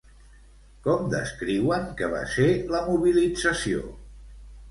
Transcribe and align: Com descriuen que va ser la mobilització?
Com 0.87 1.09
descriuen 1.11 1.85
que 2.01 2.09
va 2.15 2.23
ser 2.37 2.47
la 2.77 2.81
mobilització? 2.87 3.85